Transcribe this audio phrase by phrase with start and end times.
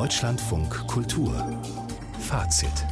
[0.00, 1.34] Deutschlandfunk Kultur
[2.20, 2.86] Fazit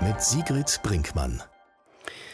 [0.00, 1.40] mit Sigrid Brinkmann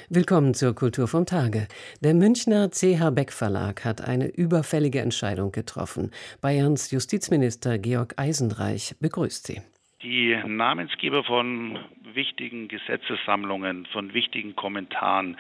[0.09, 1.69] Willkommen zur Kultur vom Tage.
[2.03, 6.11] Der Münchner CH Beck Verlag hat eine überfällige Entscheidung getroffen.
[6.41, 9.61] Bayerns Justizminister Georg Eisenreich begrüßt sie.
[10.03, 11.79] Die Namensgeber von
[12.15, 15.37] wichtigen Gesetzessammlungen, von wichtigen Kommentaren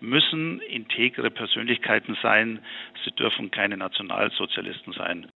[0.00, 2.60] müssen integre Persönlichkeiten sein.
[3.04, 5.30] Sie dürfen keine Nationalsozialisten sein.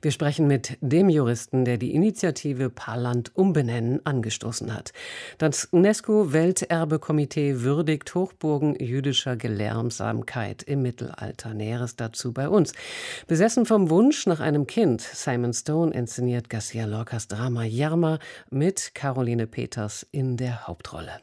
[0.00, 4.92] Wir sprechen mit dem Juristen, der die Initiative Paarland umbenennen angestoßen hat.
[5.38, 11.54] Das UNESCO-Welterbekomitee würdigt Hochburgen jüdischer Gelehrsamkeit im Mittelalter.
[11.54, 12.72] Näheres dazu bei uns.
[13.28, 18.18] Besessen vom Wunsch nach einem Kind, Simon Stone inszeniert Garcia Lorcas Drama Jarma
[18.50, 21.20] mit Caroline Peters in der Hauptrolle.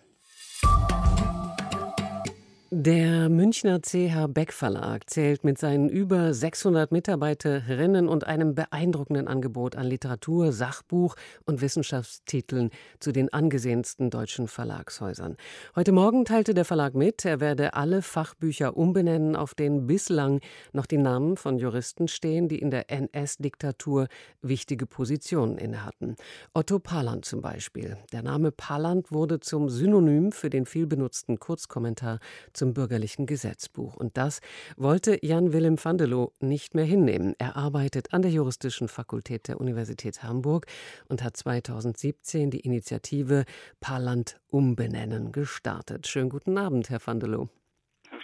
[2.71, 9.75] Der Münchner CH Beck Verlag zählt mit seinen über 600 Mitarbeiterinnen und einem beeindruckenden Angebot
[9.75, 11.15] an Literatur, Sachbuch
[11.47, 15.35] und Wissenschaftstiteln zu den angesehensten deutschen Verlagshäusern.
[15.75, 20.39] Heute Morgen teilte der Verlag mit, er werde alle Fachbücher umbenennen, auf denen bislang
[20.71, 24.07] noch die Namen von Juristen stehen, die in der NS-Diktatur
[24.43, 26.17] wichtige Positionen innehatten.
[26.53, 27.97] Otto Paland zum Beispiel.
[28.11, 32.19] Der Name Paland wurde zum Synonym für den vielbenutzten Kurzkommentar
[32.59, 33.95] zum bürgerlichen Gesetzbuch.
[33.95, 34.41] Und das
[34.77, 37.33] wollte Jan Willem Vandelow nicht mehr hinnehmen.
[37.39, 40.65] Er arbeitet an der Juristischen Fakultät der Universität Hamburg
[41.07, 43.45] und hat 2017 die Initiative
[43.79, 46.07] Parland umbenennen gestartet.
[46.07, 47.47] Schönen guten Abend, Herr Vandelow.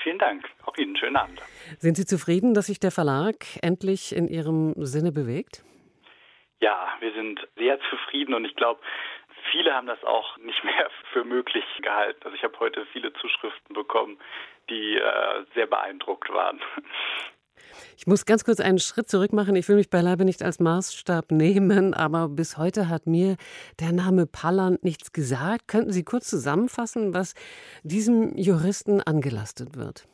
[0.03, 0.43] Vielen Dank.
[0.65, 1.41] Auch Ihnen schönen Abend.
[1.79, 5.63] Sind Sie zufrieden, dass sich der Verlag endlich in Ihrem Sinne bewegt?
[6.59, 8.81] Ja, wir sind sehr zufrieden und ich glaube,
[9.55, 12.19] viele haben das auch nicht mehr für möglich gehalten.
[12.23, 14.17] Also ich habe heute viele Zuschriften bekommen,
[14.69, 16.59] die äh, sehr beeindruckt waren.
[17.97, 19.55] Ich muss ganz kurz einen Schritt zurück machen.
[19.55, 23.37] Ich will mich beileibe nicht als Maßstab nehmen, aber bis heute hat mir
[23.79, 25.67] der Name Palland nichts gesagt.
[25.67, 27.33] Könnten Sie kurz zusammenfassen, was
[27.83, 30.05] diesem Juristen angelastet wird?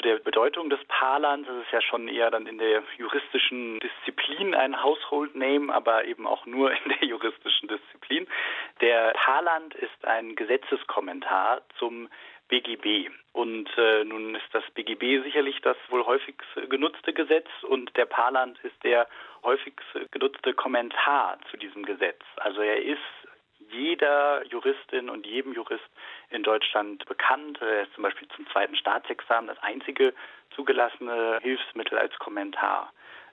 [0.00, 1.46] Zu der Bedeutung des Paarlands.
[1.46, 6.26] Das ist ja schon eher dann in der juristischen Disziplin ein Household Name, aber eben
[6.26, 8.26] auch nur in der juristischen Disziplin.
[8.80, 12.08] Der Paarland ist ein Gesetzeskommentar zum
[12.48, 13.10] BGB.
[13.32, 18.58] Und äh, nun ist das BGB sicherlich das wohl häufigst genutzte Gesetz und der Paarland
[18.64, 19.06] ist der
[19.44, 22.20] häufigst genutzte Kommentar zu diesem Gesetz.
[22.36, 22.98] Also er ist
[24.00, 25.90] jeder Juristin und jedem Jurist
[26.30, 27.60] in Deutschland bekannt.
[27.60, 30.14] Er ist zum Beispiel zum zweiten Staatsexamen das einzige
[30.54, 32.92] zugelassene Hilfsmittel als Kommentar.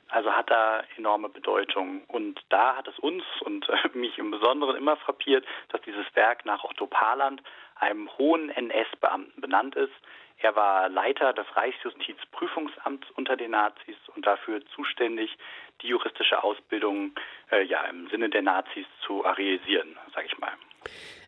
[0.10, 2.04] Also hat da enorme Bedeutung.
[2.08, 6.64] Und da hat es uns und mich im Besonderen immer frappiert, dass dieses Werk nach
[6.64, 7.42] Otto Parland,
[7.76, 9.94] einem hohen NS-Beamten, benannt ist.
[10.40, 15.36] Er war Leiter des Reichsjustizprüfungsamts unter den Nazis und dafür zuständig,
[15.82, 17.12] die juristische Ausbildung
[17.52, 20.54] äh, ja im Sinne der Nazis zu arisieren, sage ich mal.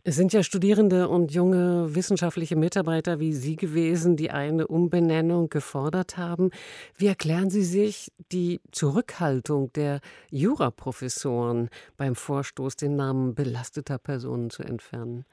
[0.06, 6.18] Es sind ja Studierende und junge wissenschaftliche Mitarbeiter wie Sie gewesen, die eine Umbenennung gefordert
[6.18, 6.52] haben.
[6.98, 10.00] Wie erklären Sie sich die Zurückhaltung der
[10.32, 15.26] Juraprofessoren beim Vorstoß, den Namen belasteter Personen zu entfernen?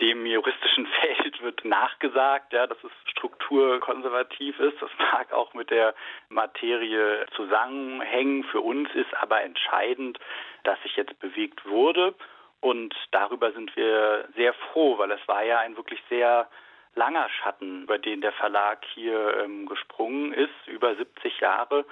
[0.00, 4.82] Dem juristischen Feld wird nachgesagt, ja, dass es strukturkonservativ ist.
[4.82, 5.94] Das mag auch mit der
[6.28, 8.44] Materie zusammenhängen.
[8.44, 10.18] Für uns ist aber entscheidend,
[10.64, 12.14] dass sich jetzt bewegt wurde.
[12.60, 16.48] Und darüber sind wir sehr froh, weil es war ja ein wirklich sehr
[16.96, 21.84] langer Schatten, über den der Verlag hier ähm, gesprungen ist, über 70 Jahre.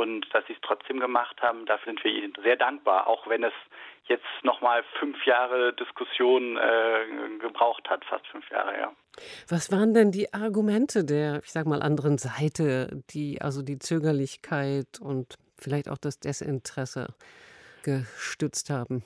[0.00, 3.44] Und dass sie es trotzdem gemacht haben, dafür sind wir ihnen sehr dankbar, auch wenn
[3.44, 3.52] es
[4.06, 8.92] jetzt nochmal fünf Jahre Diskussion äh, gebraucht hat, fast fünf Jahre, ja.
[9.50, 14.98] Was waren denn die Argumente der, ich sag mal, anderen Seite, die also die Zögerlichkeit
[15.02, 17.08] und vielleicht auch das Desinteresse
[17.84, 19.04] gestützt haben?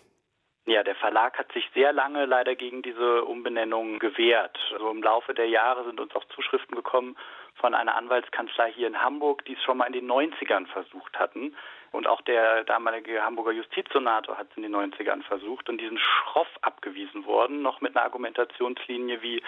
[0.66, 4.56] Ja, der Verlag hat sich sehr lange leider gegen diese Umbenennung gewehrt.
[4.72, 7.16] Also im Laufe der Jahre sind uns auch Zuschriften gekommen
[7.64, 11.56] von einer Anwaltskanzlei hier in Hamburg, die es schon mal in den 90ern versucht hatten.
[11.92, 16.58] Und auch der damalige Hamburger Justizsenator hat es in den 90ern versucht und diesen schroff
[16.60, 19.42] abgewiesen worden, noch mit einer Argumentationslinie wie,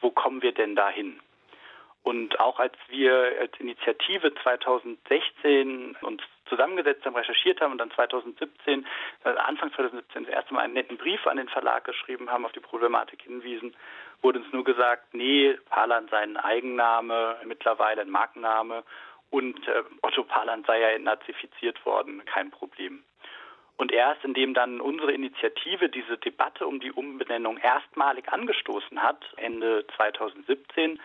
[0.00, 1.18] wo kommen wir denn dahin?
[2.06, 8.86] Und auch als wir als Initiative 2016 uns zusammengesetzt haben, recherchiert haben und dann 2017,
[9.24, 12.52] also Anfang 2017 das erste Mal einen netten Brief an den Verlag geschrieben haben, auf
[12.52, 13.74] die Problematik hinwiesen,
[14.22, 18.84] wurde uns nur gesagt, nee, Palan sei ein Eigenname, mittlerweile ein Markenname
[19.30, 23.02] und äh, Otto Palan sei ja nazifiziert worden, kein Problem.
[23.78, 29.84] Und erst indem dann unsere Initiative diese Debatte um die Umbenennung erstmalig angestoßen hat, Ende
[29.96, 31.00] 2017,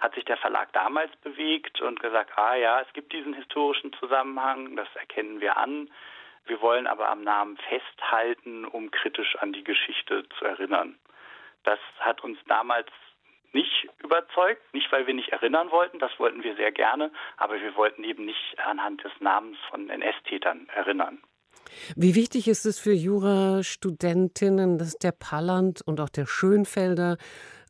[0.00, 4.76] hat sich der Verlag damals bewegt und gesagt, ah ja, es gibt diesen historischen Zusammenhang,
[4.76, 5.90] das erkennen wir an.
[6.46, 10.96] Wir wollen aber am Namen festhalten, um kritisch an die Geschichte zu erinnern.
[11.64, 12.88] Das hat uns damals
[13.52, 17.74] nicht überzeugt, nicht weil wir nicht erinnern wollten, das wollten wir sehr gerne, aber wir
[17.74, 21.22] wollten eben nicht anhand des Namens von NS-Tätern erinnern.
[21.96, 27.16] Wie wichtig ist es für Jurastudentinnen, dass der Palland und auch der Schönfelder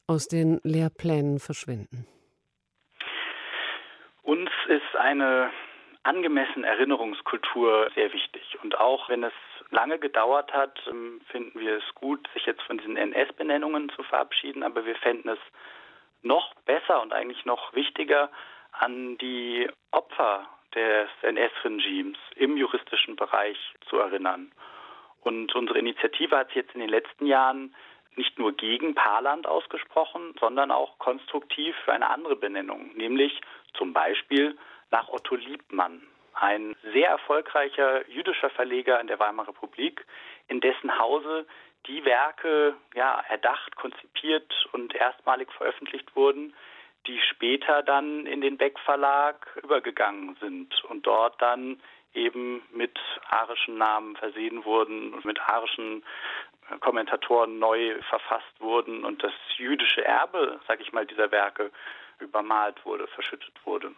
[0.07, 2.07] aus den Lehrplänen verschwinden?
[4.27, 5.53] Uns ist eine
[6.03, 8.59] angemessene Erinnerungskultur sehr wichtig.
[8.61, 9.33] Und auch wenn es
[9.71, 14.65] lange gedauert hat, ähm, finden wir es gut, sich jetzt von diesen NS-Benennungen zu verabschieden.
[14.65, 15.39] Aber wir fänden es
[16.23, 18.29] noch besser und eigentlich noch wichtiger,
[18.73, 23.59] an die Opfer des NS-Regimes im juristischen Bereich
[23.89, 24.51] zu erinnern.
[25.21, 27.73] Und unsere Initiative hat sich jetzt in den letzten Jahren
[28.17, 33.41] nicht nur gegen Paarland ausgesprochen, sondern auch konstruktiv für eine andere Benennung, nämlich
[33.75, 34.57] zum Beispiel
[34.91, 36.03] nach Otto Liebmann,
[36.35, 40.07] ein sehr erfolgreicher jüdischer Verleger in der Weimarer Republik,
[40.49, 41.47] in dessen Hause
[41.87, 46.55] die Werke ja, erdacht, konzipiert und erstmalig veröffentlicht wurden,
[47.07, 51.81] die später dann in den Beck Verlag übergegangen sind und dort dann
[52.15, 52.99] eben mit
[53.29, 56.03] arischen Namen versehen wurden und mit arischen
[56.81, 61.71] Kommentatoren neu verfasst wurden und das jüdische Erbe, sag ich mal, dieser Werke
[62.19, 63.93] übermalt wurde, verschüttet wurde.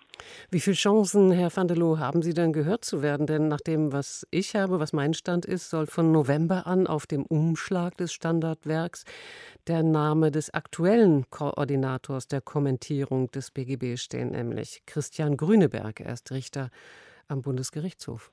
[0.51, 3.27] Wie viele Chancen, Herr van der Loo, haben Sie denn gehört zu werden?
[3.27, 7.07] Denn nach dem, was ich habe, was mein Stand ist, soll von November an auf
[7.07, 9.05] dem Umschlag des Standardwerks
[9.69, 16.01] der Name des aktuellen Koordinators der Kommentierung des BGB stehen, nämlich Christian Grüneberg.
[16.01, 16.71] Er ist Richter
[17.29, 18.33] am Bundesgerichtshof.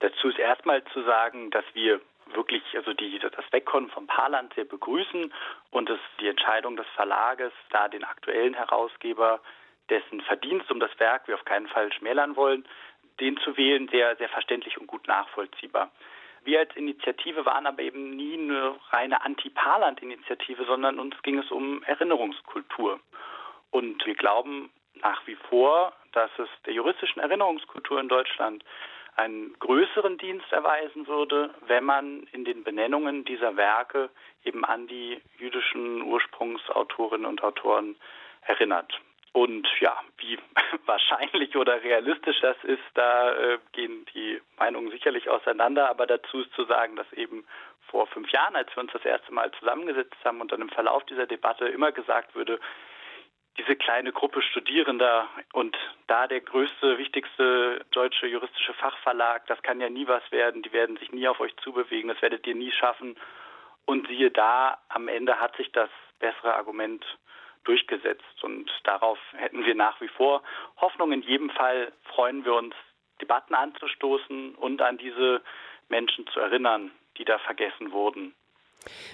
[0.00, 2.00] Dazu ist erstmal zu sagen, dass wir
[2.34, 5.32] wirklich also die, das Wegkommen vom Paarland sehr begrüßen
[5.70, 9.40] und es die Entscheidung des Verlages, da den aktuellen Herausgeber,
[9.90, 12.66] dessen Verdienst um das Werk wir auf keinen Fall schmälern wollen,
[13.20, 15.90] den zu wählen, sehr, sehr verständlich und gut nachvollziehbar.
[16.42, 21.82] Wir als Initiative waren aber eben nie eine reine Anti-Paarland-Initiative, sondern uns ging es um
[21.84, 23.00] Erinnerungskultur.
[23.70, 28.62] Und wir glauben nach wie vor, dass es der juristischen Erinnerungskultur in Deutschland
[29.16, 34.10] einen größeren Dienst erweisen würde, wenn man in den Benennungen dieser Werke
[34.44, 37.96] eben an die jüdischen Ursprungsautorinnen und Autoren
[38.42, 38.92] erinnert.
[39.32, 40.38] Und ja, wie
[40.86, 45.90] wahrscheinlich oder realistisch das ist, da äh, gehen die Meinungen sicherlich auseinander.
[45.90, 47.44] Aber dazu ist zu sagen, dass eben
[47.88, 51.04] vor fünf Jahren, als wir uns das erste Mal zusammengesetzt haben und dann im Verlauf
[51.06, 52.60] dieser Debatte immer gesagt würde,
[53.58, 59.88] diese kleine Gruppe Studierender und da der größte, wichtigste deutsche juristische Fachverlag, das kann ja
[59.88, 63.16] nie was werden, die werden sich nie auf euch zubewegen, das werdet ihr nie schaffen.
[63.86, 67.04] Und siehe da, am Ende hat sich das bessere Argument
[67.64, 70.42] durchgesetzt und darauf hätten wir nach wie vor
[70.80, 71.12] Hoffnung.
[71.12, 72.74] In jedem Fall freuen wir uns,
[73.20, 75.42] Debatten anzustoßen und an diese
[75.88, 78.34] Menschen zu erinnern, die da vergessen wurden.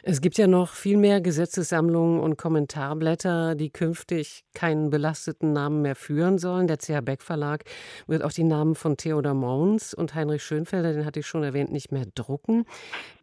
[0.02, 5.96] Es gibt ja noch viel mehr Gesetzessammlungen und Kommentarblätter, die künftig keinen belasteten Namen mehr
[5.96, 6.66] führen sollen.
[6.66, 7.64] Der CH Beck Verlag
[8.06, 11.72] wird auch die Namen von Theodor Mauns und Heinrich Schönfelder, den hatte ich schon erwähnt,
[11.72, 12.66] nicht mehr drucken.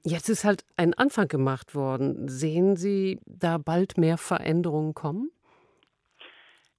[0.04, 2.28] Jetzt ist halt ein Anfang gemacht worden.
[2.28, 5.32] Sehen Sie da bald mehr Veränderungen kommen?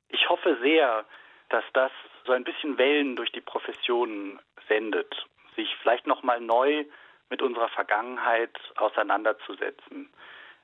[0.09, 1.05] Ich hoffe sehr,
[1.51, 1.93] dass das
[2.25, 4.39] so ein bisschen Wellen durch die Profession
[4.69, 6.85] sendet, sich vielleicht noch mal neu
[7.31, 10.09] mit unserer Vergangenheit auseinanderzusetzen.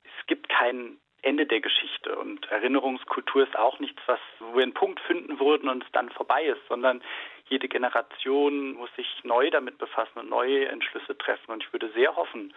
[0.03, 4.75] Es gibt kein Ende der Geschichte und Erinnerungskultur ist auch nichts, was wo wir einen
[4.75, 7.01] Punkt finden würden und es dann vorbei ist, sondern
[7.49, 11.51] jede Generation muss sich neu damit befassen und neue Entschlüsse treffen.
[11.51, 12.53] Und ich würde sehr hoffen,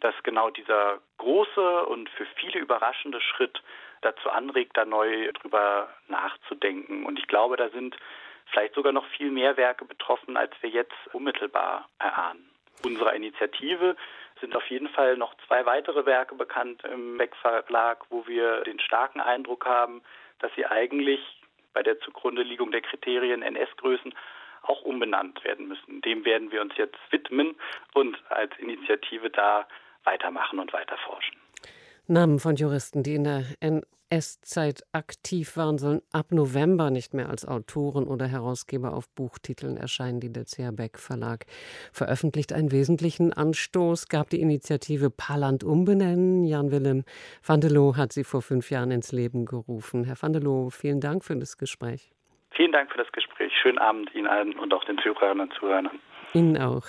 [0.00, 3.62] dass genau dieser große und für viele überraschende Schritt
[4.00, 7.04] dazu anregt, da neu drüber nachzudenken.
[7.04, 7.98] Und ich glaube, da sind
[8.46, 13.96] vielleicht sogar noch viel mehr Werke betroffen, als wir jetzt unmittelbar erahnen unserer Initiative
[14.40, 18.80] sind auf jeden Fall noch zwei weitere Werke bekannt im Beck Verlag, wo wir den
[18.80, 20.02] starken Eindruck haben,
[20.40, 21.20] dass sie eigentlich
[21.72, 24.14] bei der Zugrundeliegung der Kriterien NS-Größen
[24.62, 26.00] auch umbenannt werden müssen.
[26.02, 27.54] Dem werden wir uns jetzt widmen
[27.94, 29.66] und als Initiative da
[30.04, 31.36] weitermachen und weiter forschen.
[32.08, 33.44] Namen von Juristen, die in der
[34.10, 40.20] NS-Zeit aktiv waren, sollen ab November nicht mehr als Autoren oder Herausgeber auf Buchtiteln erscheinen.
[40.20, 41.46] Die der CH Beck Verlag
[41.92, 46.44] veröffentlicht einen wesentlichen Anstoß, gab die Initiative Paarland umbenennen.
[46.44, 47.04] Jan Willem
[47.44, 50.04] van der Loo hat sie vor fünf Jahren ins Leben gerufen.
[50.04, 52.12] Herr van der Loo, vielen Dank für das Gespräch.
[52.52, 53.52] Vielen Dank für das Gespräch.
[53.60, 55.90] Schönen Abend Ihnen allen und auch den Zuhörern und Zuhörern.
[56.32, 56.88] Ihnen auch.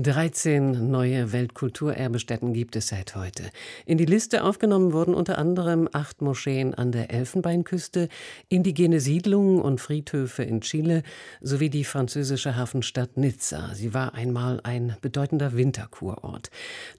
[0.00, 3.50] 13 neue Weltkulturerbestätten gibt es seit heute.
[3.84, 8.08] In die Liste aufgenommen wurden unter anderem acht Moscheen an der Elfenbeinküste,
[8.48, 11.02] indigene Siedlungen und Friedhöfe in Chile
[11.42, 13.74] sowie die französische Hafenstadt Nizza.
[13.74, 16.50] Sie war einmal ein bedeutender Winterkurort.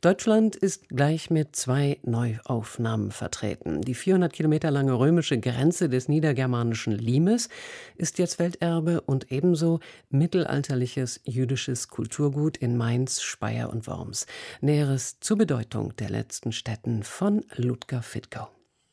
[0.01, 3.81] Deutschland ist gleich mit zwei Neuaufnahmen vertreten.
[3.81, 7.49] Die 400 Kilometer lange römische Grenze des niedergermanischen Limes
[7.95, 9.79] ist jetzt Welterbe und ebenso
[10.11, 14.25] mittelalterliches jüdisches Kulturgut in Mainz, Speyer und Worms.
[14.59, 18.49] Näheres zur Bedeutung der letzten Städten von Ludger Fittgau.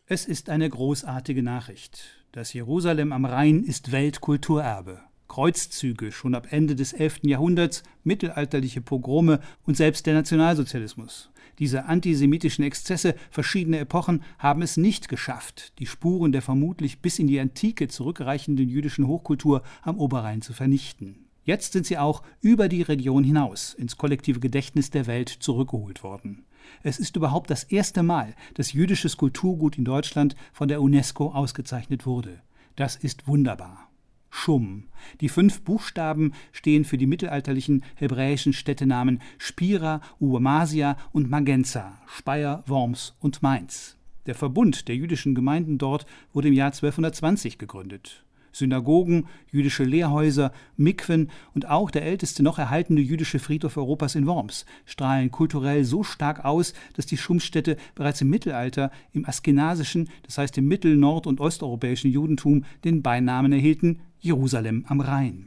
[0.07, 2.05] Es ist eine großartige Nachricht.
[2.31, 5.01] Das Jerusalem am Rhein ist Weltkulturerbe.
[5.27, 7.23] Kreuzzüge schon ab Ende des 11.
[7.25, 11.33] Jahrhunderts, mittelalterliche Pogrome und selbst der Nationalsozialismus.
[11.59, 17.27] Diese antisemitischen Exzesse verschiedener Epochen haben es nicht geschafft, die Spuren der vermutlich bis in
[17.27, 21.27] die Antike zurückreichenden jüdischen Hochkultur am Oberrhein zu vernichten.
[21.51, 26.45] Jetzt sind sie auch über die Region hinaus ins kollektive Gedächtnis der Welt zurückgeholt worden.
[26.85, 32.07] Es ist überhaupt das erste Mal, dass jüdisches Kulturgut in Deutschland von der UNESCO ausgezeichnet
[32.07, 32.41] wurde.
[32.77, 33.91] Das ist wunderbar.
[34.31, 34.85] Schum.
[35.21, 43.17] Die fünf Buchstaben stehen für die mittelalterlichen hebräischen Städtenamen Spira, Uamasia und Magenza, Speyer, Worms
[43.19, 43.97] und Mainz.
[44.27, 48.23] Der Verbund der jüdischen Gemeinden dort wurde im Jahr 1220 gegründet.
[48.53, 54.67] Synagogen, jüdische Lehrhäuser, Mikwen und auch der älteste noch erhaltene jüdische Friedhof Europas in Worms
[54.87, 60.59] strahlen kulturell so stark aus, dass die Schumstätte bereits im Mittelalter im askenasischen, das heißt
[60.59, 65.47] im mittel-, nord- und osteuropäischen Judentum den Beinamen erhielten Jerusalem am Rhein.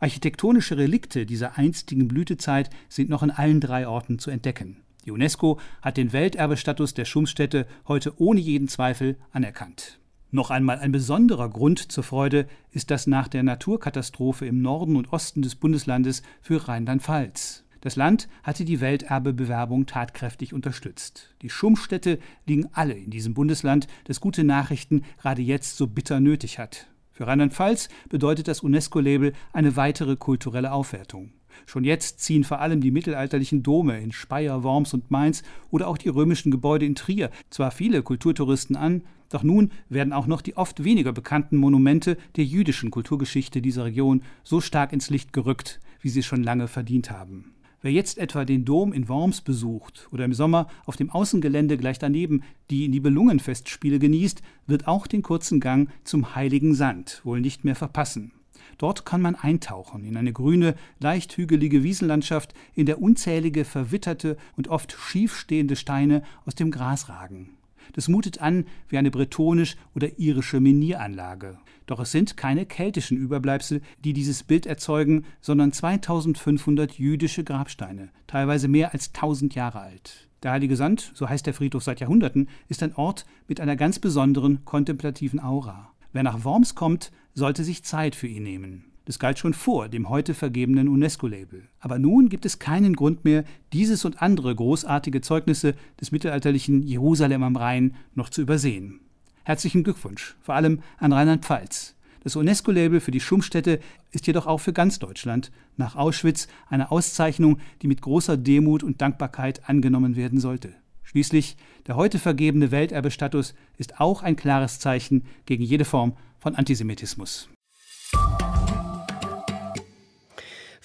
[0.00, 4.78] Architektonische Relikte dieser einstigen Blütezeit sind noch in allen drei Orten zu entdecken.
[5.04, 9.97] Die UNESCO hat den Welterbestatus der Schumstätte heute ohne jeden Zweifel anerkannt.
[10.30, 15.10] Noch einmal ein besonderer Grund zur Freude ist das nach der Naturkatastrophe im Norden und
[15.10, 17.64] Osten des Bundeslandes für Rheinland-Pfalz.
[17.80, 21.34] Das Land hatte die Welterbebewerbung tatkräftig unterstützt.
[21.40, 26.58] Die Schummstädte liegen alle in diesem Bundesland, das gute Nachrichten gerade jetzt so bitter nötig
[26.58, 26.88] hat.
[27.12, 31.32] Für Rheinland-Pfalz bedeutet das UNESCO-Label eine weitere kulturelle Aufwertung.
[31.66, 35.98] Schon jetzt ziehen vor allem die mittelalterlichen Dome in Speyer, Worms und Mainz oder auch
[35.98, 40.56] die römischen Gebäude in Trier zwar viele Kulturtouristen an, doch nun werden auch noch die
[40.56, 46.08] oft weniger bekannten Monumente der jüdischen Kulturgeschichte dieser Region so stark ins Licht gerückt, wie
[46.08, 47.52] sie schon lange verdient haben.
[47.80, 51.98] Wer jetzt etwa den Dom in Worms besucht oder im Sommer auf dem Außengelände gleich
[52.00, 57.76] daneben die Nibelungenfestspiele genießt, wird auch den kurzen Gang zum Heiligen Sand wohl nicht mehr
[57.76, 58.32] verpassen.
[58.78, 64.68] Dort kann man eintauchen in eine grüne, leicht hügelige Wiesenlandschaft, in der unzählige verwitterte und
[64.68, 67.58] oft schief stehende Steine aus dem Gras ragen.
[67.92, 71.58] Das mutet an wie eine bretonisch oder irische Minieranlage.
[71.86, 78.68] Doch es sind keine keltischen Überbleibsel, die dieses Bild erzeugen, sondern 2500 jüdische Grabsteine, teilweise
[78.68, 80.28] mehr als 1000 Jahre alt.
[80.42, 83.98] Der Heilige Sand, so heißt der Friedhof seit Jahrhunderten, ist ein Ort mit einer ganz
[83.98, 85.90] besonderen kontemplativen Aura.
[86.12, 88.84] Wer nach Worms kommt, sollte sich Zeit für ihn nehmen.
[89.06, 91.62] Das galt schon vor dem heute vergebenen UNESCO-Label.
[91.80, 97.42] Aber nun gibt es keinen Grund mehr, dieses und andere großartige Zeugnisse des mittelalterlichen Jerusalem
[97.42, 99.00] am Rhein noch zu übersehen.
[99.44, 101.94] Herzlichen Glückwunsch, vor allem an Rheinland-Pfalz.
[102.22, 103.80] Das UNESCO-Label für die Schummstätte
[104.10, 109.00] ist jedoch auch für ganz Deutschland nach Auschwitz eine Auszeichnung, die mit großer Demut und
[109.00, 110.74] Dankbarkeit angenommen werden sollte.
[111.02, 117.48] Schließlich, der heute vergebene Welterbestatus ist auch ein klares Zeichen gegen jede Form von Antisemitismus.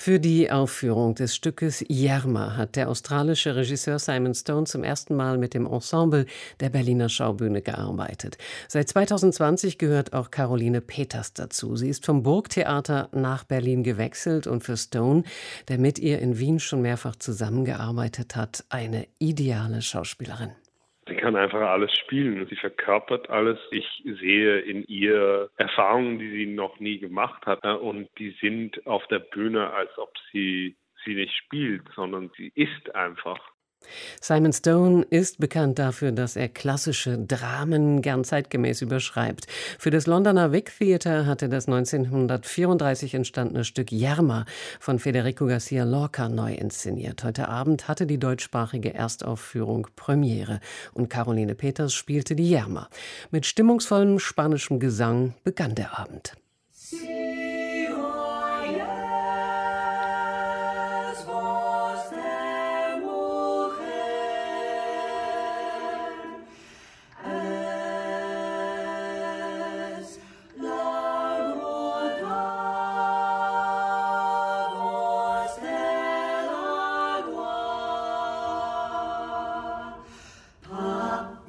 [0.03, 5.37] Für die Aufführung des Stückes Yerma hat der australische Regisseur Simon Stone zum ersten Mal
[5.37, 6.25] mit dem Ensemble
[6.59, 8.37] der Berliner Schaubühne gearbeitet.
[8.67, 11.77] Seit 2020 gehört auch Caroline Peters dazu.
[11.77, 15.23] Sie ist vom Burgtheater nach Berlin gewechselt und für Stone,
[15.69, 20.51] der mit ihr in Wien schon mehrfach zusammengearbeitet hat, eine ideale Schauspielerin.
[21.13, 22.47] Sie kann einfach alles spielen.
[22.49, 23.59] Sie verkörpert alles.
[23.69, 27.63] Ich sehe in ihr Erfahrungen, die sie noch nie gemacht hat.
[27.63, 32.95] Und die sind auf der Bühne, als ob sie sie nicht spielt, sondern sie ist
[32.95, 33.52] einfach.
[34.21, 39.47] Simon Stone ist bekannt dafür, dass er klassische Dramen gern zeitgemäß überschreibt.
[39.79, 44.45] Für das Londoner Vic Theatre hat er das 1934 entstandene Stück Yerma
[44.79, 47.23] von Federico Garcia Lorca neu inszeniert.
[47.23, 50.59] Heute Abend hatte die deutschsprachige Erstaufführung Premiere
[50.93, 52.89] und Caroline Peters spielte die Yerma.
[53.31, 56.33] Mit stimmungsvollem spanischem Gesang begann der Abend.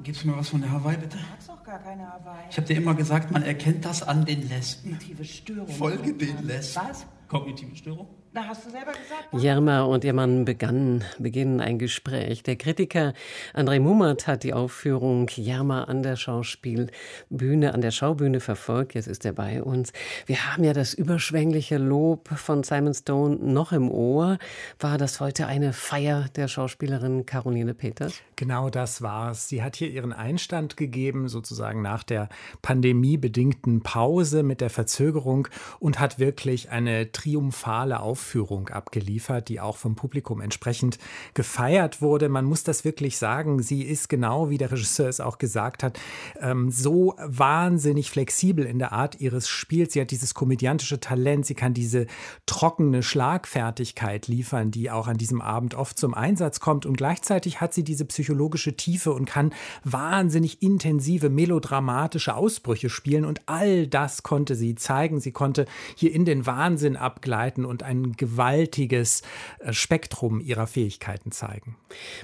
[0.04, 1.16] Gibst du mir was von der Hawaii, bitte?
[1.16, 2.44] Du hast doch gar keine Hawaii.
[2.50, 4.90] Ich habe dir immer gesagt, man erkennt das an den Lesben.
[4.90, 5.68] Kognitive Störung.
[5.68, 6.82] Folge den Lesben.
[6.88, 7.06] Was?
[7.26, 8.06] Kognitive Störung?
[8.36, 9.28] Na, hast du selber gesagt?
[9.30, 12.42] Jerma und ihr Mann begannen, beginnen ein Gespräch.
[12.42, 13.14] Der Kritiker
[13.54, 18.94] André Mummert hat die Aufführung Jerma an der Schauspielbühne, an der Schaubühne verfolgt.
[18.94, 19.92] Jetzt ist er bei uns.
[20.26, 24.38] Wir haben ja das überschwängliche Lob von Simon Stone noch im Ohr.
[24.80, 28.20] War das heute eine Feier der Schauspielerin Caroline Peters?
[28.34, 29.48] Genau das war es.
[29.48, 32.28] Sie hat hier ihren Einstand gegeben, sozusagen nach der
[32.62, 35.46] pandemiebedingten Pause mit der Verzögerung
[35.78, 40.98] und hat wirklich eine triumphale Aufführung Aufführung abgeliefert, die auch vom Publikum entsprechend
[41.34, 42.30] gefeiert wurde.
[42.30, 43.62] Man muss das wirklich sagen.
[43.62, 46.00] Sie ist genau, wie der Regisseur es auch gesagt hat,
[46.40, 49.92] ähm, so wahnsinnig flexibel in der Art ihres Spiels.
[49.92, 51.44] Sie hat dieses komödiantische Talent.
[51.44, 52.06] Sie kann diese
[52.46, 56.86] trockene Schlagfertigkeit liefern, die auch an diesem Abend oft zum Einsatz kommt.
[56.86, 59.52] Und gleichzeitig hat sie diese psychologische Tiefe und kann
[59.84, 63.26] wahnsinnig intensive, melodramatische Ausbrüche spielen.
[63.26, 65.20] Und all das konnte sie zeigen.
[65.20, 69.22] Sie konnte hier in den Wahnsinn abgleiten und ein gewaltiges
[69.58, 71.76] äh, Spektrum ihrer Fähigkeiten zeigen.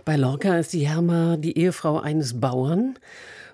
[0.04, 2.98] Bei Lorca ist die Herma die Ehefrau eines Bauern.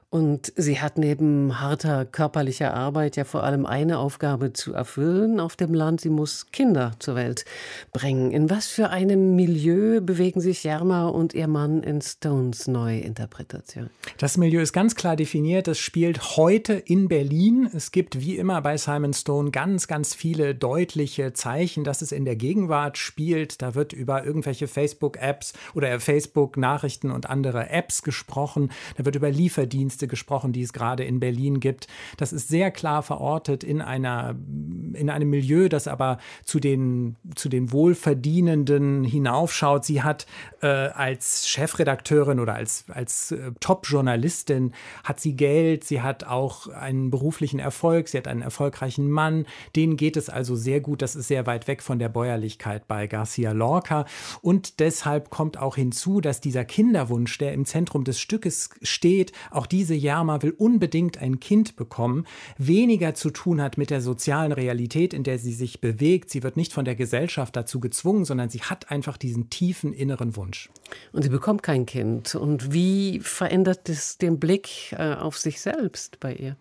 [0.09, 5.57] Und sie hat neben harter körperlicher Arbeit ja vor allem eine Aufgabe zu erfüllen auf
[5.57, 6.01] dem Land.
[6.01, 7.45] Sie muss Kinder zur Welt
[7.93, 8.31] bringen.
[8.31, 13.91] In was für einem Milieu bewegen sich Jerma und ihr Mann in Stones Neuinterpretation?
[14.19, 15.67] Das Milieu ist ganz klar definiert.
[15.67, 17.69] Es spielt heute in Berlin.
[17.75, 22.25] Es gibt wie immer bei Simon Stone ganz, ganz viele deutliche Zeichen, dass es in
[22.25, 23.61] der Gegenwart spielt.
[23.61, 28.71] Da wird über irgendwelche Facebook-Apps oder Facebook-Nachrichten und andere Apps gesprochen.
[28.97, 31.87] Da wird über Lieferdienste Dienste gesprochen, die es gerade in Berlin gibt.
[32.19, 34.35] Das ist sehr klar verortet in einer,
[34.93, 39.87] in einem Milieu, das aber zu den, zu den Wohlverdienenden hinaufschaut.
[39.87, 40.27] Sie hat
[40.61, 44.73] äh, als Chefredakteurin oder als, als äh, Top-Journalistin
[45.03, 49.47] hat sie Geld, sie hat auch einen beruflichen Erfolg, sie hat einen erfolgreichen Mann.
[49.77, 51.01] Denen geht es also sehr gut.
[51.01, 54.05] Das ist sehr weit weg von der Bäuerlichkeit bei Garcia Lorca.
[54.43, 59.67] Und deshalb kommt auch hinzu, dass dieser Kinderwunsch, der im Zentrum des Stückes steht, auch
[59.67, 62.27] diese diese Jerma will unbedingt ein Kind bekommen,
[62.59, 66.29] weniger zu tun hat mit der sozialen Realität, in der sie sich bewegt.
[66.29, 70.35] Sie wird nicht von der Gesellschaft dazu gezwungen, sondern sie hat einfach diesen tiefen inneren
[70.35, 70.71] Wunsch.
[71.13, 72.35] Und sie bekommt kein Kind.
[72.35, 76.57] Und wie verändert es den Blick äh, auf sich selbst bei ihr?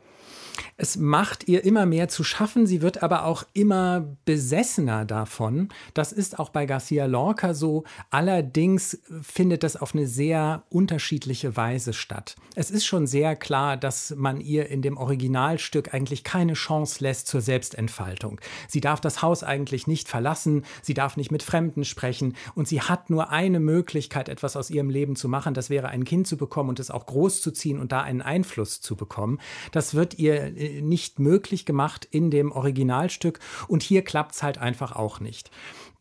[0.78, 5.70] Es macht ihr immer mehr zu schaffen, sie wird aber auch immer besessener davon.
[5.94, 7.84] Das ist auch bei Garcia Lorca so.
[8.10, 12.36] Allerdings findet das auf eine sehr unterschiedliche Weise statt.
[12.56, 17.28] Es ist schon sehr klar, dass man ihr in dem Originalstück eigentlich keine Chance lässt
[17.28, 18.40] zur Selbstentfaltung.
[18.68, 22.82] Sie darf das Haus eigentlich nicht verlassen, sie darf nicht mit Fremden sprechen und sie
[22.82, 25.54] hat nur eine Möglichkeit, etwas aus ihrem Leben zu machen.
[25.54, 28.22] Das wäre ein Kind zu bekommen und es auch groß zu ziehen und da einen
[28.22, 29.40] Einfluss zu bekommen.
[29.72, 34.96] Das wird ihr nicht möglich gemacht in dem Originalstück und hier klappt es halt einfach
[34.96, 35.52] auch nicht.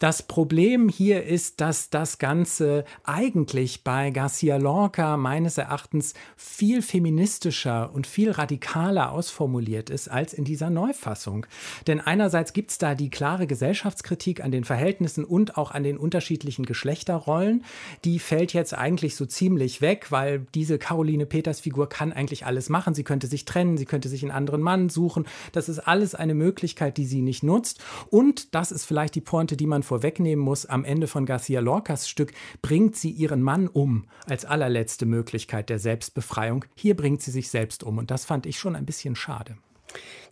[0.04, 7.90] Das Problem hier ist, dass das Ganze eigentlich bei Garcia Lorca meines Erachtens viel feministischer
[7.90, 11.46] und viel radikaler ausformuliert ist als in dieser Neufassung.
[11.86, 15.96] Denn einerseits gibt es da die klare Gesellschaftskritik an den Verhältnissen und auch an den
[15.96, 17.64] unterschiedlichen Geschlechterrollen.
[18.04, 22.68] Die fällt jetzt eigentlich so ziemlich weg, weil diese Caroline Peters Figur kann eigentlich alles
[22.68, 22.92] machen.
[22.92, 25.24] Sie könnte sich trennen, sie könnte sich einen anderen Mann suchen.
[25.52, 27.82] Das ist alles eine Möglichkeit, die sie nicht nutzt.
[28.10, 32.08] Und das ist vielleicht die Pointe, die man vorwegnehmen muss, am Ende von Garcia Lorcas
[32.08, 36.64] Stück bringt sie ihren Mann um als allerletzte Möglichkeit der Selbstbefreiung.
[36.74, 39.56] Hier bringt sie sich selbst um und das fand ich schon ein bisschen schade.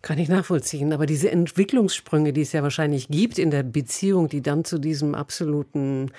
[0.03, 0.92] Kann ich nachvollziehen.
[0.92, 5.14] Aber diese Entwicklungssprünge, die es ja wahrscheinlich gibt in der Beziehung, die dann zu diesem
[5.14, 6.11] absoluten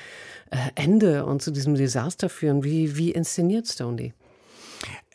[0.50, 4.14] äh, Ende und zu diesem Desaster führen, wie, wie inszeniert Stone die?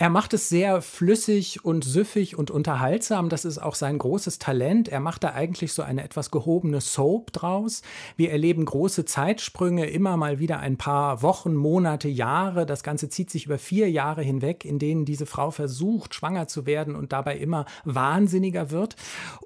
[0.01, 3.29] Er macht es sehr flüssig und süffig und unterhaltsam.
[3.29, 4.89] Das ist auch sein großes Talent.
[4.89, 7.83] Er macht da eigentlich so eine etwas gehobene Soap draus.
[8.17, 12.65] Wir erleben große Zeitsprünge, immer mal wieder ein paar Wochen, Monate, Jahre.
[12.65, 16.65] Das Ganze zieht sich über vier Jahre hinweg, in denen diese Frau versucht, schwanger zu
[16.65, 18.95] werden und dabei immer wahnsinniger wird.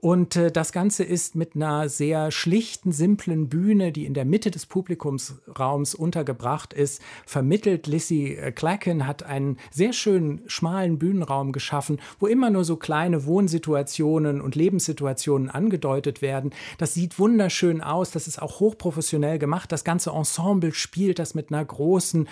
[0.02, 4.50] Und äh, das Ganze ist mit einer sehr schlichten, simplen Bühne, die in der Mitte
[4.50, 7.86] des Publikumsraums untergebracht ist, vermittelt.
[7.86, 13.24] Lissy äh, Clacken hat einen sehr schönen schmalen Bühnenraum geschaffen, wo immer nur so kleine
[13.26, 16.50] Wohnsituationen und Lebenssituationen angedeutet werden.
[16.78, 19.72] Das sieht wunderschön aus, das ist auch hochprofessionell gemacht.
[19.72, 22.28] Das ganze Ensemble spielt das mit einer großen,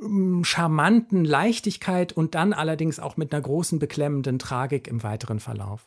[0.00, 5.84] mm, charmanten Leichtigkeit und dann allerdings auch mit einer großen, beklemmenden Tragik im weiteren Verlauf.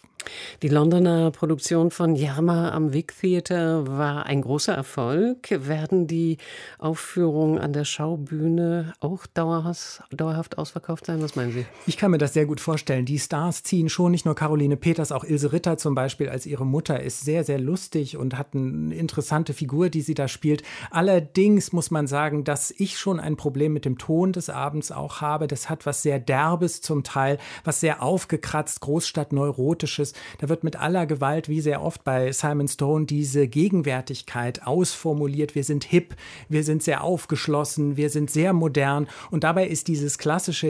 [0.61, 5.49] Die Londoner Produktion von Yarma am Vic Theater war ein großer Erfolg.
[5.51, 6.37] Werden die
[6.79, 11.21] Aufführungen an der Schaubühne auch dauerhaft ausverkauft sein?
[11.21, 11.64] Was meinen Sie?
[11.87, 13.05] Ich kann mir das sehr gut vorstellen.
[13.05, 16.65] Die Stars ziehen schon nicht nur Caroline Peters, auch Ilse Ritter zum Beispiel als ihre
[16.65, 20.63] Mutter ist sehr, sehr lustig und hat eine interessante Figur, die sie da spielt.
[20.89, 25.21] Allerdings muss man sagen, dass ich schon ein Problem mit dem Ton des Abends auch
[25.21, 25.47] habe.
[25.47, 30.13] Das hat was sehr Derbes zum Teil, was sehr aufgekratzt, Großstadtneurotisches.
[30.39, 35.53] Da wird mit aller Gewalt, wie sehr oft bei Simon Stone, diese Gegenwärtigkeit ausformuliert.
[35.53, 36.15] Wir sind hip,
[36.49, 40.67] wir sind sehr aufgeschlossen, wir sind sehr modern und dabei ist dieses klassische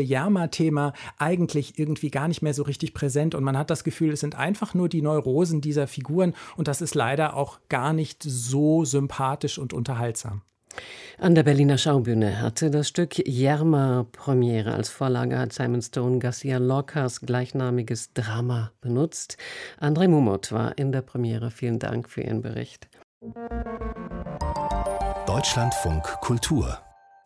[1.18, 4.36] Eigentlich irgendwie gar nicht mehr so richtig präsent und man hat das Gefühl, es sind
[4.36, 9.58] einfach nur die Neurosen dieser Figuren und das ist leider auch gar nicht so sympathisch
[9.58, 10.42] und unterhaltsam.
[11.18, 14.74] An der Berliner Schaubühne hatte das Stück Yerma Premiere.
[14.74, 19.38] Als Vorlage hat Simon Stone Garcia Lorcas gleichnamiges Drama benutzt.
[19.80, 21.52] André Mumot war in der Premiere.
[21.52, 22.90] Vielen Dank für Ihren Bericht.
[25.26, 26.80] Deutschlandfunk Kultur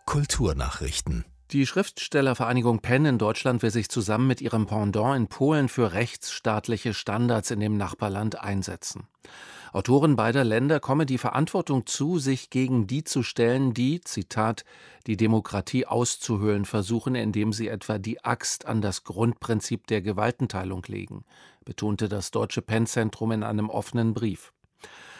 [0.05, 5.93] Kulturnachrichten die Schriftstellervereinigung Penn in Deutschland will sich zusammen mit ihrem Pendant in Polen für
[5.93, 9.07] rechtsstaatliche Standards in dem Nachbarland einsetzen.
[9.71, 14.63] Autoren beider Länder komme die Verantwortung zu, sich gegen die zu stellen, die, Zitat,
[15.07, 21.23] die Demokratie auszuhöhlen versuchen, indem sie etwa die Axt an das Grundprinzip der Gewaltenteilung legen,
[21.65, 24.53] betonte das Deutsche Penn-Zentrum in einem offenen Brief.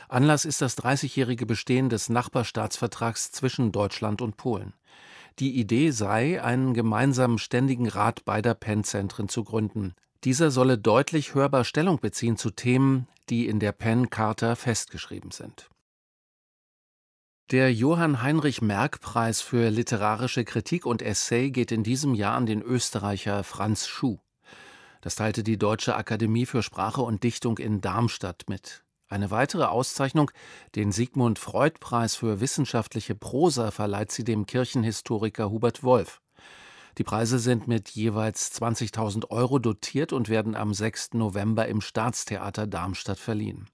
[0.08, 4.74] Anlass ist das 30-jährige Bestehen des Nachbarstaatsvertrags zwischen Deutschland und Polen.
[5.40, 9.96] Die Idee sei, einen gemeinsamen ständigen Rat beider Penn-Zentren zu gründen.
[10.26, 15.70] Dieser solle deutlich hörbar Stellung beziehen zu Themen, die in der Penn-Charta festgeschrieben sind.
[17.52, 22.46] Der Johann Heinrich Merck Preis für literarische Kritik und Essay geht in diesem Jahr an
[22.46, 24.20] den Österreicher Franz Schuh.
[25.02, 28.84] Das teilte die Deutsche Akademie für Sprache und Dichtung in Darmstadt mit.
[29.10, 30.30] Eine weitere Auszeichnung,
[30.76, 36.22] den Sigmund Freud Preis für wissenschaftliche Prosa, verleiht sie dem Kirchenhistoriker Hubert Wolf.
[37.00, 41.14] Die Preise sind mit jeweils 20.000 Euro dotiert und werden am 6.
[41.14, 43.66] November im Staatstheater Darmstadt verliehen.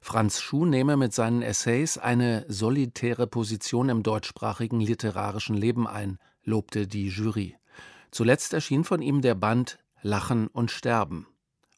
[0.00, 6.86] Franz Schuh nehme mit seinen Essays eine solitäre Position im deutschsprachigen literarischen Leben ein, lobte
[6.86, 7.56] die Jury.
[8.10, 11.26] Zuletzt erschien von ihm der Band Lachen und Sterben.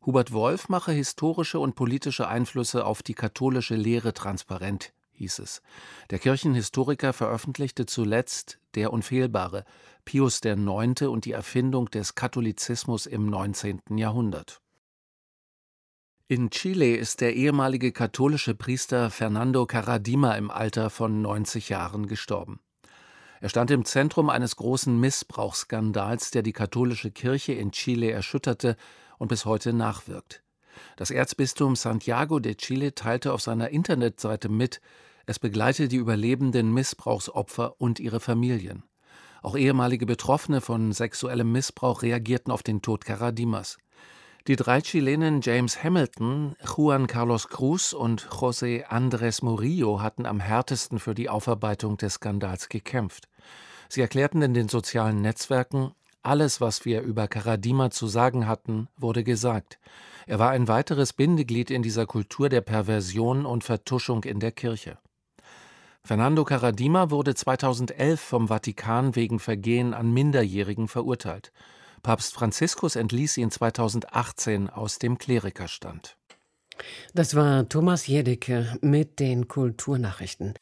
[0.06, 5.62] Hubert Wolf mache historische und politische Einflüsse auf die katholische Lehre transparent, hieß es.
[6.10, 9.64] Der Kirchenhistoriker veröffentlichte zuletzt Der Unfehlbare,
[10.04, 11.02] Pius IX.
[11.02, 13.80] und die Erfindung des Katholizismus im 19.
[13.96, 14.60] Jahrhundert.
[16.28, 22.60] In Chile ist der ehemalige katholische Priester Fernando Caradima im Alter von 90 Jahren gestorben.
[23.40, 28.76] Er stand im Zentrum eines großen Missbrauchsskandals, der die katholische Kirche in Chile erschütterte
[29.18, 30.42] und bis heute nachwirkt.
[30.96, 34.80] Das Erzbistum Santiago de Chile teilte auf seiner Internetseite mit,
[35.26, 38.84] es begleite die überlebenden Missbrauchsopfer und ihre Familien.
[39.42, 43.78] Auch ehemalige Betroffene von sexuellem Missbrauch reagierten auf den Tod Caradimas.
[44.46, 51.00] Die drei Chilenen James Hamilton, Juan Carlos Cruz und José Andrés Murillo hatten am härtesten
[51.00, 53.28] für die Aufarbeitung des Skandals gekämpft.
[53.88, 55.92] Sie erklärten in den sozialen Netzwerken,
[56.26, 59.78] alles, was wir über Karadima zu sagen hatten, wurde gesagt.
[60.26, 64.98] Er war ein weiteres Bindeglied in dieser Kultur der Perversion und Vertuschung in der Kirche.
[66.02, 71.52] Fernando Karadima wurde 2011 vom Vatikan wegen Vergehen an Minderjährigen verurteilt.
[72.02, 76.16] Papst Franziskus entließ ihn 2018 aus dem Klerikerstand.
[77.14, 80.54] Das war Thomas Jedecke mit den Kulturnachrichten.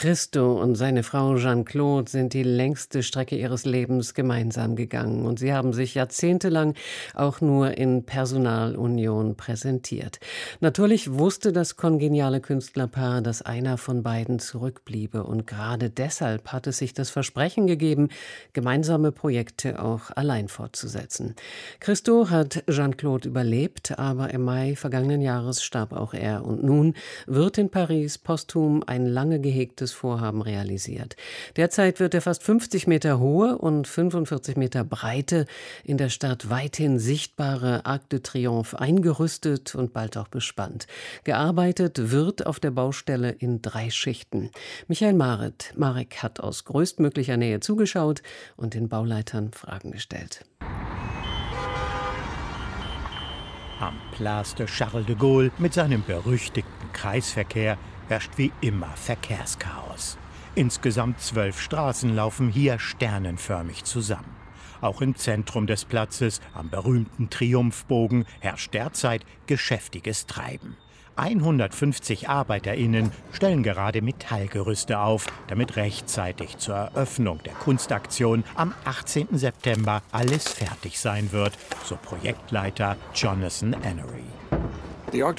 [0.00, 5.52] Christo und seine Frau Jeanne-Claude sind die längste Strecke ihres Lebens gemeinsam gegangen und sie
[5.52, 6.74] haben sich jahrzehntelang
[7.14, 10.20] auch nur in Personalunion präsentiert.
[10.60, 16.78] Natürlich wusste das kongeniale Künstlerpaar, dass einer von beiden zurückbliebe und gerade deshalb hat es
[16.78, 18.08] sich das Versprechen gegeben,
[18.52, 21.34] gemeinsame Projekte auch allein fortzusetzen.
[21.80, 26.94] Christo hat Jeanne-Claude überlebt, aber im Mai vergangenen Jahres starb auch er und nun
[27.26, 31.16] wird in Paris posthum ein lange gehegtes großes Vorhaben realisiert.
[31.56, 35.46] Derzeit wird der fast 50 Meter hohe und 45 Meter breite,
[35.84, 40.86] in der Stadt weithin sichtbare Arc de Triomphe eingerüstet und bald auch bespannt.
[41.24, 44.50] Gearbeitet wird auf der Baustelle in drei Schichten.
[44.86, 48.22] Michael Maret, Marek hat aus größtmöglicher Nähe zugeschaut
[48.56, 50.44] und den Bauleitern Fragen gestellt.
[53.80, 60.18] Am Place de Charles de Gaulle mit seinem berüchtigten Kreisverkehr herrscht wie immer Verkehrschaos.
[60.54, 64.36] Insgesamt zwölf Straßen laufen hier sternenförmig zusammen.
[64.80, 70.76] Auch im Zentrum des Platzes, am berühmten Triumphbogen, herrscht derzeit geschäftiges Treiben.
[71.18, 79.28] 150 ArbeiterInnen stellen gerade Metallgerüste auf, damit rechtzeitig zur Eröffnung der Kunstaktion am 18.
[79.32, 84.22] September alles fertig sein wird, so Projektleiter Jonathan Enery.
[85.08, 85.32] Uh,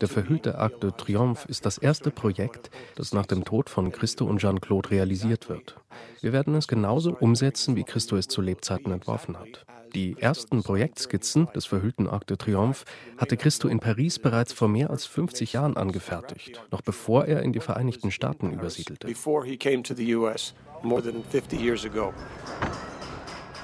[0.00, 4.24] Der verhüllte Arc de Triomphe ist das erste Projekt, das nach dem Tod von Christo
[4.24, 5.76] und Jean-Claude realisiert wird.
[6.20, 9.66] Wir werden es genauso umsetzen, wie Christo es zu Lebzeiten entworfen hat.
[9.94, 12.84] Die ersten Projektskizzen des verhüllten Arc de Triomphe
[13.16, 17.52] hatte Christo in Paris bereits vor mehr als 50 Jahren angefertigt, noch bevor er in
[17.52, 19.08] die Vereinigten Staaten übersiedelte.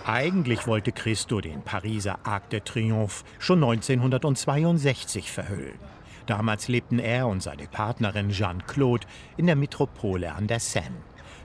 [0.07, 5.79] Eigentlich wollte Christo den Pariser Arc de Triomphe schon 1962 verhüllen.
[6.27, 10.97] Damals lebten er und seine Partnerin Jeanne-Claude in der Metropole an der Seine.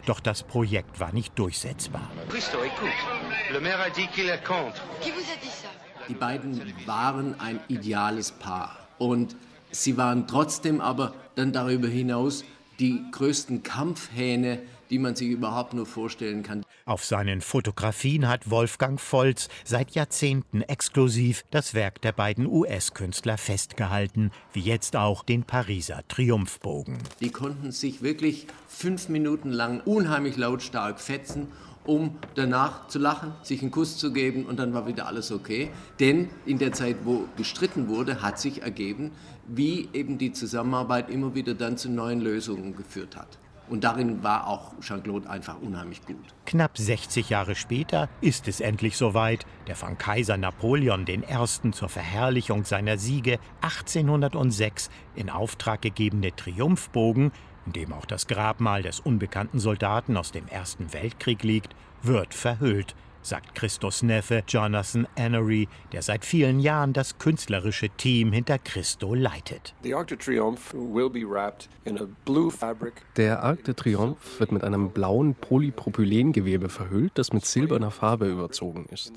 [0.05, 2.09] Doch das Projekt war nicht durchsetzbar.
[2.29, 2.93] Christo, écoute.
[3.51, 4.81] Le maire a dit qu'il est contre.
[5.01, 5.69] Qui vous a dit ça?
[6.07, 8.77] Die beiden waren ein ideales Paar.
[8.99, 9.35] Und
[9.71, 12.45] sie waren trotzdem aber dann darüber hinaus
[12.79, 16.63] die größten Kampfhähne die man sich überhaupt nur vorstellen kann.
[16.85, 24.31] Auf seinen Fotografien hat Wolfgang Volz seit Jahrzehnten exklusiv das Werk der beiden US-Künstler festgehalten,
[24.53, 26.97] wie jetzt auch den Pariser Triumphbogen.
[27.19, 31.47] Die konnten sich wirklich fünf Minuten lang unheimlich lautstark fetzen
[31.85, 35.69] um danach zu lachen, sich einen Kuss zu geben und dann war wieder alles okay.
[35.99, 39.11] Denn in der Zeit, wo gestritten wurde, hat sich ergeben,
[39.47, 43.37] wie eben die Zusammenarbeit immer wieder dann zu neuen Lösungen geführt hat.
[43.67, 46.17] Und darin war auch Jean-Claude einfach unheimlich gut.
[46.45, 49.45] Knapp 60 Jahre später ist es endlich soweit.
[49.67, 51.71] Der von Kaiser Napoleon I.
[51.71, 57.31] zur Verherrlichung seiner Siege 1806 in Auftrag gegebene Triumphbogen,
[57.65, 62.95] in dem auch das Grabmal des unbekannten Soldaten aus dem Ersten Weltkrieg liegt, wird verhüllt
[63.25, 69.73] sagt Christos Neffe Jonathan Enery, der seit vielen Jahren das künstlerische Team hinter Christo leitet.
[73.17, 78.85] Der Arc de Triomphe wird mit einem blauen Polypropylengewebe verhüllt, das mit silberner Farbe überzogen
[78.91, 79.13] ist.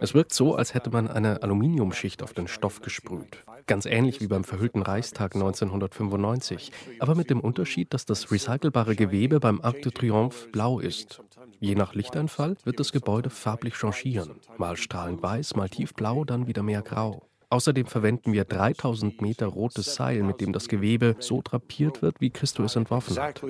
[0.00, 3.44] Es wirkt so, als hätte man eine Aluminiumschicht auf den Stoff gesprüht.
[3.66, 9.38] Ganz ähnlich wie beim verhüllten Reichstag 1995, aber mit dem Unterschied, dass das recycelbare Gewebe
[9.38, 11.22] beim Arc de Triomphe blau ist.
[11.60, 14.30] Je nach Lichteinfall wird das Gebäude farblich changieren.
[14.56, 17.22] Mal strahlend weiß, mal tiefblau, dann wieder mehr grau.
[17.50, 22.30] Außerdem verwenden wir 3000 Meter rotes Seil, mit dem das Gewebe so drapiert wird, wie
[22.30, 23.42] Christo es entworfen hat.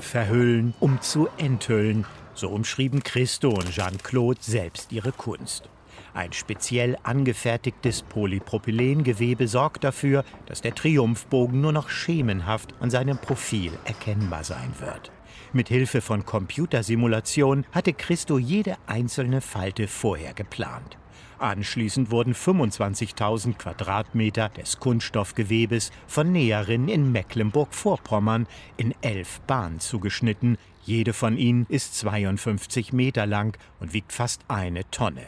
[0.00, 2.04] Verhüllen, um zu enthüllen.
[2.34, 5.68] So umschrieben Christo und Jean-Claude selbst ihre Kunst.
[6.14, 13.72] Ein speziell angefertigtes Polypropylengewebe sorgt dafür, dass der Triumphbogen nur noch schemenhaft an seinem Profil
[13.84, 15.10] erkennbar sein wird.
[15.54, 20.98] Mit Hilfe von Computersimulation hatte Christo jede einzelne Falte vorher geplant.
[21.38, 28.46] Anschließend wurden 25.000 Quadratmeter des Kunststoffgewebes von Näherinnen in Mecklenburg-Vorpommern
[28.76, 30.56] in elf Bahnen zugeschnitten.
[30.84, 35.26] Jede von ihnen ist 52 Meter lang und wiegt fast eine Tonne.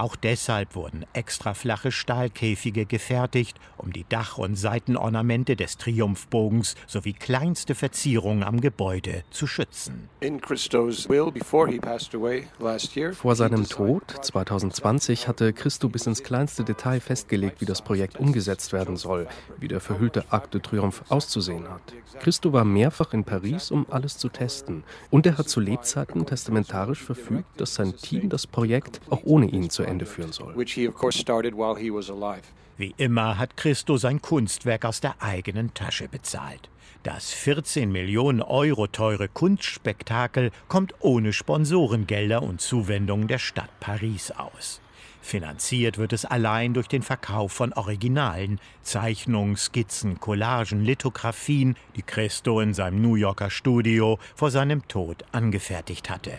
[0.00, 7.12] Auch deshalb wurden extra flache Stahlkäfige gefertigt, um die Dach- und Seitenornamente des Triumphbogens sowie
[7.12, 10.08] kleinste Verzierungen am Gebäude zu schützen.
[13.12, 18.72] Vor seinem Tod 2020 hatte Christo bis ins kleinste Detail festgelegt, wie das Projekt umgesetzt
[18.72, 21.82] werden soll, wie der verhüllte Arc de Triomphe auszusehen hat.
[22.20, 24.82] Christo war mehrfach in Paris, um alles zu testen.
[25.10, 29.68] Und er hat zu Lebzeiten testamentarisch verfügt, dass sein Team das Projekt auch ohne ihn
[29.68, 30.54] zu Ende führen soll.
[32.76, 36.70] Wie immer hat Christo sein Kunstwerk aus der eigenen Tasche bezahlt.
[37.02, 44.80] Das 14 Millionen Euro teure Kunstspektakel kommt ohne Sponsorengelder und Zuwendungen der Stadt Paris aus.
[45.22, 52.60] Finanziert wird es allein durch den Verkauf von Originalen, Zeichnungen, Skizzen, Collagen, Lithografien, die Christo
[52.60, 56.32] in seinem New Yorker Studio vor seinem Tod angefertigt hatte.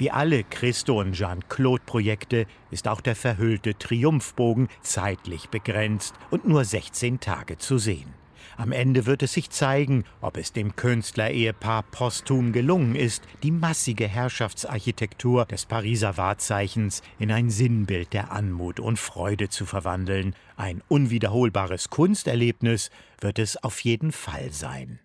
[0.00, 7.20] Wie alle Christo- und Jean-Claude-Projekte ist auch der verhüllte Triumphbogen zeitlich begrenzt und nur 16
[7.20, 8.14] Tage zu sehen.
[8.56, 14.08] Am Ende wird es sich zeigen, ob es dem Künstlerehepaar posthum gelungen ist, die massige
[14.08, 20.34] Herrschaftsarchitektur des Pariser Wahrzeichens in ein Sinnbild der Anmut und Freude zu verwandeln.
[20.56, 22.88] Ein unwiederholbares Kunsterlebnis
[23.20, 24.98] wird es auf jeden Fall sein.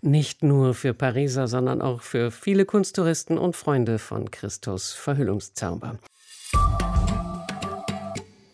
[0.00, 5.98] Nicht nur für Pariser, sondern auch für viele Kunsttouristen und Freunde von Christus Verhüllungszauber.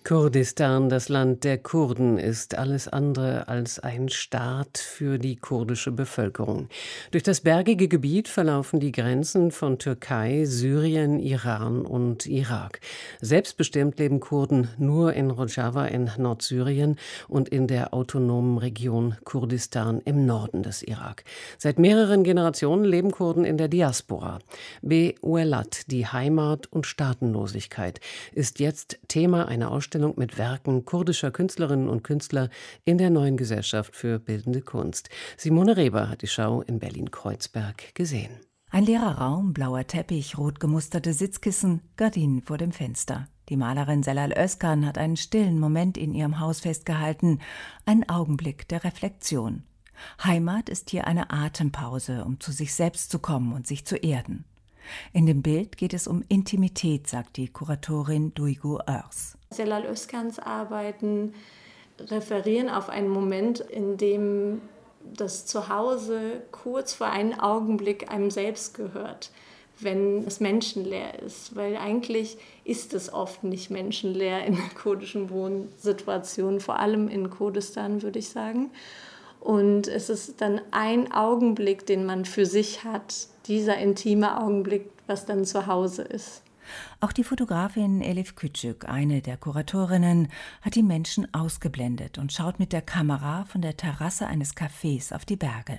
[0.07, 6.69] Kurdistan, das Land der Kurden, ist alles andere als ein Staat für die kurdische Bevölkerung.
[7.11, 12.81] Durch das bergige Gebiet verlaufen die Grenzen von Türkei, Syrien, Iran und Irak.
[13.23, 20.27] Selbstbestimmt leben Kurden nur in Rojava in Nordsyrien und in der autonomen Region Kurdistan im
[20.27, 21.25] Norden des Irak.
[21.57, 24.41] Seit mehreren Generationen leben Kurden in der Diaspora.
[24.83, 28.01] Be-Uelat, die Heimat und Staatenlosigkeit,
[28.35, 32.49] ist jetzt Thema einer Ausstellung Ausstellung mit Werken kurdischer Künstlerinnen und Künstler
[32.85, 35.09] in der neuen Gesellschaft für bildende Kunst.
[35.37, 38.41] Simone Reber hat die Schau in Berlin-Kreuzberg gesehen.
[38.73, 43.29] Ein leerer Raum, blauer Teppich, rot gemusterte Sitzkissen, Gardinen vor dem Fenster.
[43.49, 47.39] Die Malerin Selal Özkan hat einen stillen Moment in ihrem Haus festgehalten,
[47.87, 49.63] einen Augenblick der Reflexion.
[50.25, 54.45] Heimat ist hier eine Atempause, um zu sich selbst zu kommen und sich zu erden.
[55.13, 59.37] In dem Bild geht es um Intimität, sagt die Kuratorin Duygu Örs.
[59.51, 61.35] Selal Özkans Arbeiten
[61.99, 64.61] referieren auf einen Moment, in dem
[65.05, 69.31] das Zuhause kurz vor einen Augenblick einem selbst gehört,
[69.81, 71.55] wenn es menschenleer ist.
[71.55, 78.19] Weil eigentlich ist es oft nicht menschenleer in kurdischen Wohnsituationen, vor allem in Kurdistan, würde
[78.19, 78.71] ich sagen.
[79.41, 85.27] Und es ist dann ein Augenblick, den man für sich hat, dieser intime Augenblick, was
[85.27, 86.43] dann zu Hause ist.
[87.01, 90.29] Auch die Fotografin Elif Küçük, eine der Kuratorinnen,
[90.63, 95.25] hat die Menschen ausgeblendet und schaut mit der Kamera von der Terrasse eines Cafés auf
[95.25, 95.79] die Berge.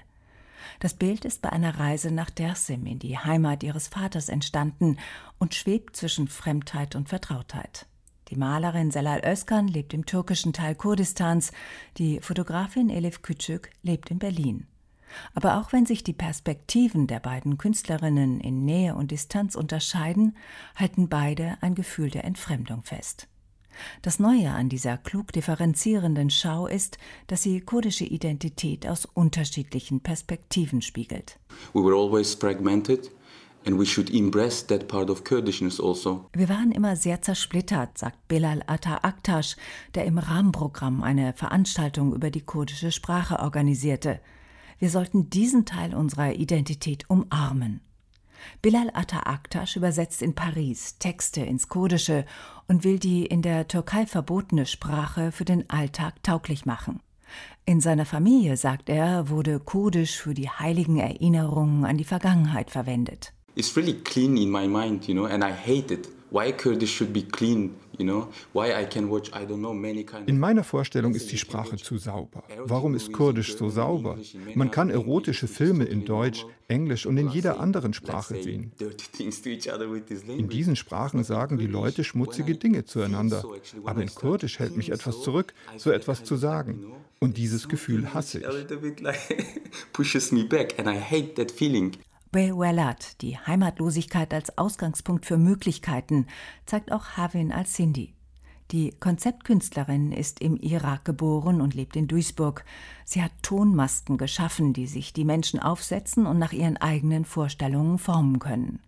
[0.80, 4.98] Das Bild ist bei einer Reise nach Dersim in die Heimat ihres Vaters entstanden
[5.38, 7.86] und schwebt zwischen Fremdheit und Vertrautheit.
[8.30, 11.52] Die Malerin Selal Özkan lebt im türkischen Teil Kurdistans,
[11.98, 14.68] die Fotografin Elif Küçük lebt in Berlin.
[15.34, 20.36] Aber auch wenn sich die Perspektiven der beiden Künstlerinnen in Nähe und Distanz unterscheiden,
[20.76, 23.28] halten beide ein Gefühl der Entfremdung fest.
[24.02, 30.82] Das Neue an dieser klug differenzierenden Schau ist, dass sie kurdische Identität aus unterschiedlichen Perspektiven
[30.82, 31.40] spiegelt.
[31.74, 33.12] We were always fragmented.
[33.68, 34.04] Also.
[36.34, 39.58] Wir waren immer sehr zersplittert, sagt Belal Atta Aktaş,
[39.96, 44.20] der im Rahmenprogramm eine Veranstaltung über die kurdische Sprache organisierte.
[44.80, 47.82] Wir sollten diesen Teil unserer Identität umarmen.
[48.62, 52.26] Bilal Atta Aktaş übersetzt in Paris Texte ins Kurdische
[52.68, 57.00] und will die in der Türkei verbotene Sprache für den Alltag tauglich machen.
[57.66, 63.34] In seiner Familie, sagt er, wurde Kurdisch für die heiligen Erinnerungen an die Vergangenheit verwendet.
[63.56, 66.10] It's really clean in my mind, you know, and I hate it.
[66.32, 67.76] Why Kurdish should be clean
[70.26, 72.44] in meiner Vorstellung ist die Sprache zu sauber.
[72.66, 74.18] Warum ist Kurdisch so sauber?
[74.54, 78.72] Man kann erotische Filme in Deutsch, Englisch und in jeder anderen Sprache sehen.
[80.28, 83.44] In diesen Sprachen sagen die Leute schmutzige Dinge zueinander.
[83.84, 86.86] Aber in Kurdisch hält mich etwas zurück, so etwas zu sagen.
[87.20, 88.46] Und dieses Gefühl hasse ich.
[92.36, 96.28] Bewelat, die Heimatlosigkeit als Ausgangspunkt für Möglichkeiten,
[96.66, 98.14] zeigt auch Havin al-Sindi.
[98.72, 102.66] Die Konzeptkünstlerin ist im Irak geboren und lebt in Duisburg.
[103.06, 108.40] Sie hat Tonmasken geschaffen, die sich die Menschen aufsetzen und nach ihren eigenen Vorstellungen formen
[108.40, 108.80] können.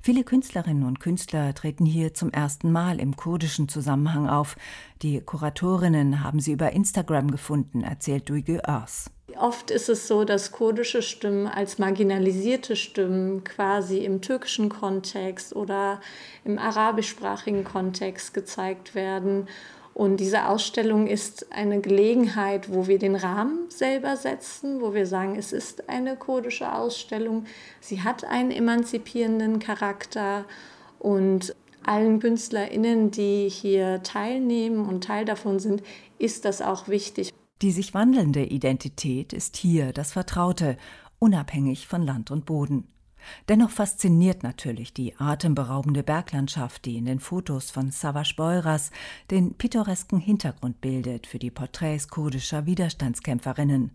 [0.00, 4.56] Viele Künstlerinnen und Künstler treten hier zum ersten Mal im kurdischen Zusammenhang auf.
[5.02, 9.10] Die Kuratorinnen haben sie über Instagram gefunden, erzählt Duygu Örs.
[9.38, 16.00] Oft ist es so, dass kurdische Stimmen als marginalisierte Stimmen quasi im türkischen Kontext oder
[16.44, 19.48] im arabischsprachigen Kontext gezeigt werden.
[19.92, 25.36] Und diese Ausstellung ist eine Gelegenheit, wo wir den Rahmen selber setzen, wo wir sagen,
[25.36, 27.44] es ist eine kurdische Ausstellung,
[27.80, 30.44] sie hat einen emanzipierenden Charakter
[30.98, 35.82] und allen Künstlerinnen, die hier teilnehmen und Teil davon sind,
[36.18, 37.32] ist das auch wichtig.
[37.62, 40.76] Die sich wandelnde Identität ist hier das Vertraute,
[41.18, 42.88] unabhängig von Land und Boden.
[43.48, 48.90] Dennoch fasziniert natürlich die atemberaubende Berglandschaft, die in den Fotos von Savas Beuras
[49.30, 53.92] den pittoresken Hintergrund bildet für die Porträts kurdischer Widerstandskämpferinnen.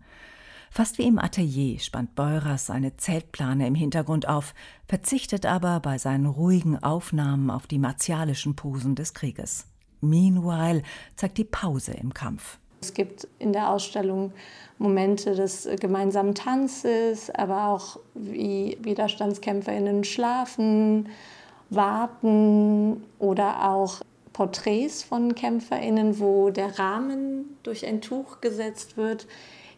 [0.72, 4.54] Fast wie im Atelier spannt Beuras eine Zeltplane im Hintergrund auf,
[4.88, 9.66] verzichtet aber bei seinen ruhigen Aufnahmen auf die martialischen Posen des Krieges.
[10.00, 10.82] Meanwhile
[11.16, 12.58] zeigt die Pause im Kampf.
[12.80, 14.32] Es gibt in der Ausstellung
[14.78, 21.10] Momente des gemeinsamen Tanzes, aber auch wie Widerstandskämpferinnen schlafen,
[21.68, 24.00] warten oder auch
[24.32, 29.26] Porträts von Kämpferinnen, wo der Rahmen durch ein Tuch gesetzt wird.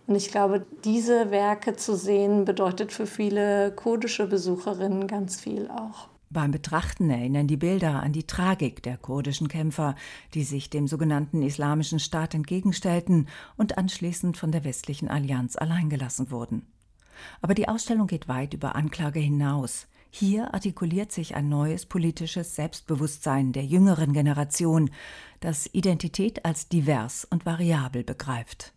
[0.07, 6.12] Und ich glaube, diese Werke zu sehen, bedeutet für viele kurdische Besucherinnen ganz viel auch.
[6.33, 9.95] Beim Betrachten erinnern die Bilder an die Tragik der kurdischen Kämpfer,
[10.33, 13.29] die sich dem sogenannten Islamischen Staat entgegenstellten
[13.59, 16.67] und anschließend von der westlichen Allianz alleingelassen wurden.
[17.43, 19.89] Aber die Ausstellung geht weit über Anklage hinaus.
[20.11, 24.91] Hier artikuliert sich ein neues politisches Selbstbewusstsein der jüngeren Generation,
[25.41, 28.73] das Identität als divers und variabel begreift.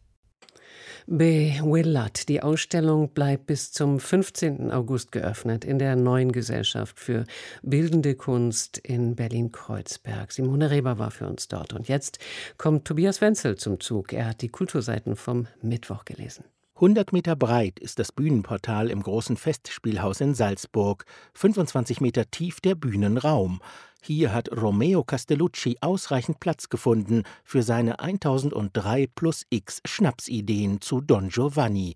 [1.08, 2.30] Bewillat.
[2.30, 4.72] Die Ausstellung bleibt bis zum 15.
[4.72, 7.26] August geöffnet in der neuen Gesellschaft für
[7.62, 10.32] bildende Kunst in Berlin-Kreuzberg.
[10.32, 11.74] Simone Reber war für uns dort.
[11.74, 12.18] Und jetzt
[12.58, 14.14] kommt Tobias Wenzel zum Zug.
[14.14, 16.45] Er hat die Kulturseiten vom Mittwoch gelesen.
[16.76, 22.76] 100 Meter breit ist das Bühnenportal im großen Festspielhaus in Salzburg, 25 Meter tief der
[22.76, 23.62] Bühnenraum.
[24.08, 31.30] Hier hat Romeo Castellucci ausreichend Platz gefunden für seine 1003 plus X Schnapsideen zu Don
[31.30, 31.95] Giovanni,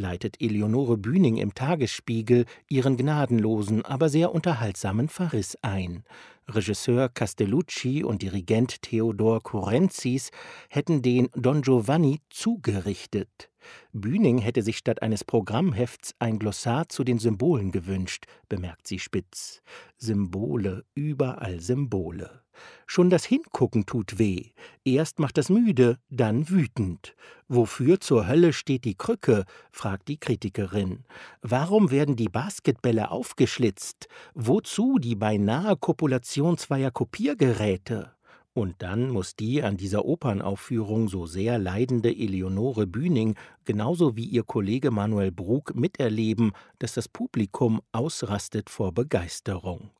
[0.00, 6.02] leitet Eleonore Bühning im Tagesspiegel ihren gnadenlosen, aber sehr unterhaltsamen Verriss ein.
[6.48, 10.30] Regisseur Castellucci und Dirigent Theodor Kurenzis
[10.68, 13.50] hätten den Don Giovanni zugerichtet.
[13.92, 19.62] Bühning hätte sich statt eines Programmhefts ein Glossar zu den Symbolen gewünscht, bemerkt sie spitz.
[19.96, 22.42] Symbole, überall Symbole.
[22.86, 24.50] Schon das Hingucken tut weh.
[24.84, 27.14] Erst macht das müde, dann wütend.
[27.48, 29.44] Wofür zur Hölle steht die Krücke?
[29.70, 31.04] fragt die Kritikerin.
[31.42, 34.08] Warum werden die Basketbälle aufgeschlitzt?
[34.34, 38.12] Wozu die beinahe Kopulation zweier Kopiergeräte?
[38.52, 44.42] Und dann muss die an dieser Opernaufführung so sehr leidende Eleonore Bühning genauso wie ihr
[44.42, 49.90] Kollege Manuel Brug miterleben, dass das Publikum ausrastet vor Begeisterung.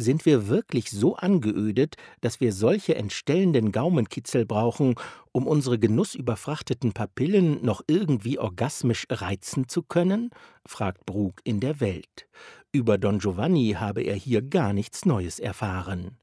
[0.00, 4.94] Sind wir wirklich so angeödet, dass wir solche entstellenden Gaumenkitzel brauchen,
[5.30, 10.30] um unsere genussüberfrachteten Papillen noch irgendwie orgasmisch reizen zu können?
[10.66, 12.26] fragt Brug in der Welt.
[12.72, 16.16] Über Don Giovanni habe er hier gar nichts Neues erfahren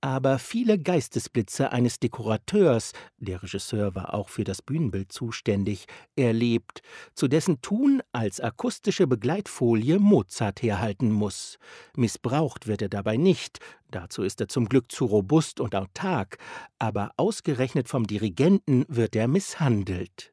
[0.00, 5.86] aber viele Geistesblitze eines Dekorateurs, der Regisseur war auch für das Bühnenbild zuständig,
[6.16, 6.82] erlebt,
[7.14, 11.58] zu dessen Tun als akustische Begleitfolie Mozart herhalten muss.
[11.96, 13.58] Missbraucht wird er dabei nicht,
[13.90, 16.38] dazu ist er zum Glück zu robust und autark,
[16.78, 20.32] aber ausgerechnet vom Dirigenten wird er misshandelt.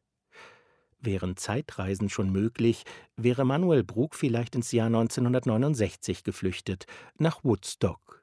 [1.00, 2.84] Wären Zeitreisen schon möglich,
[3.18, 6.86] wäre Manuel Brug vielleicht ins Jahr 1969 geflüchtet,
[7.18, 8.17] nach Woodstock.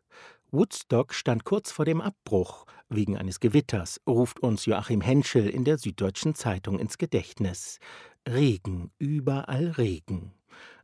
[0.55, 2.65] Woodstock stand kurz vor dem Abbruch.
[2.89, 7.81] Wegen eines Gewitters ruft uns Joachim Henschel in der Süddeutschen Zeitung ins Gedächtnis.
[8.29, 10.33] Regen, überall Regen.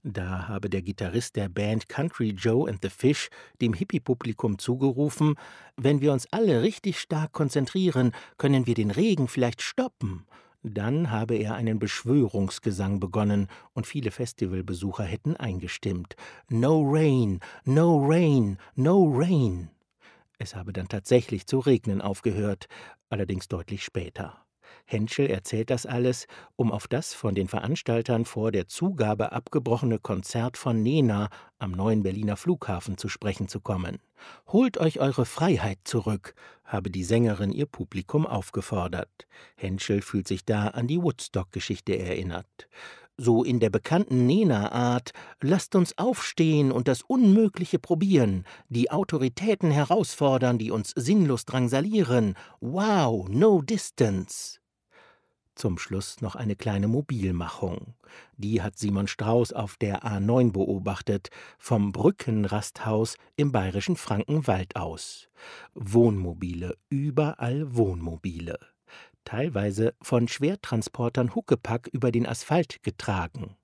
[0.02, 3.28] Da habe der Gitarrist der Band Country Joe and the Fish
[3.60, 5.36] dem Hippie-Publikum zugerufen:
[5.76, 10.26] Wenn wir uns alle richtig stark konzentrieren, können wir den Regen vielleicht stoppen.
[10.62, 16.16] Dann habe er einen Beschwörungsgesang begonnen und viele Festivalbesucher hätten eingestimmt.
[16.50, 19.70] No rain, no rain, no rain.
[20.38, 22.66] Es habe dann tatsächlich zu regnen aufgehört,
[23.08, 24.44] allerdings deutlich später.
[24.84, 30.56] Henschel erzählt das alles, um auf das von den Veranstaltern vor der Zugabe abgebrochene Konzert
[30.56, 33.98] von Nena am neuen Berliner Flughafen zu sprechen zu kommen.
[34.48, 39.26] Holt euch eure Freiheit zurück, habe die Sängerin ihr Publikum aufgefordert.
[39.56, 42.68] Henschel fühlt sich da an die Woodstock-Geschichte erinnert.
[43.22, 45.10] So in der bekannten Nena-Art,
[45.42, 52.34] lasst uns aufstehen und das Unmögliche probieren, die Autoritäten herausfordern, die uns sinnlos drangsalieren.
[52.60, 54.59] Wow, no distance.
[55.60, 57.92] Zum Schluss noch eine kleine Mobilmachung.
[58.38, 65.28] Die hat Simon Strauß auf der A9 beobachtet, vom Brückenrasthaus im bayerischen Frankenwald aus.
[65.74, 68.58] Wohnmobile, überall Wohnmobile.
[69.26, 73.54] Teilweise von Schwertransportern Huckepack über den Asphalt getragen.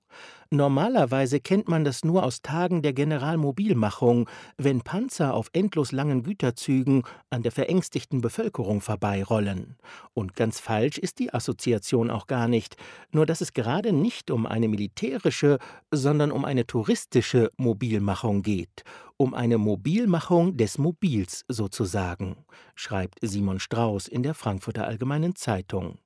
[0.49, 7.03] Normalerweise kennt man das nur aus Tagen der Generalmobilmachung, wenn Panzer auf endlos langen Güterzügen
[7.29, 9.75] an der verängstigten Bevölkerung vorbeirollen.
[10.13, 12.77] Und ganz falsch ist die Assoziation auch gar nicht,
[13.11, 15.59] nur dass es gerade nicht um eine militärische,
[15.91, 18.83] sondern um eine touristische Mobilmachung geht,
[19.17, 22.37] um eine Mobilmachung des Mobils sozusagen,
[22.75, 25.99] schreibt Simon Strauß in der Frankfurter Allgemeinen Zeitung.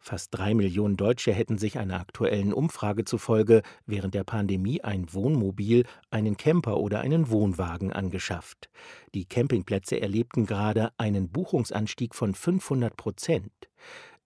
[0.00, 5.84] Fast drei Millionen Deutsche hätten sich einer aktuellen Umfrage zufolge während der Pandemie ein Wohnmobil,
[6.10, 8.70] einen Camper oder einen Wohnwagen angeschafft.
[9.14, 13.52] Die Campingplätze erlebten gerade einen Buchungsanstieg von 500 Prozent.